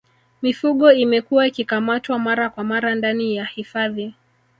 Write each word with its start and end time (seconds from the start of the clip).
mifugo 0.41 0.91
imekuwa 0.91 1.47
ikikamatwa 1.47 2.19
mara 2.19 2.49
kwa 2.49 2.63
mara 2.63 2.95
ndani 2.95 3.35
ya 3.35 3.45
hifadhi 3.45 4.13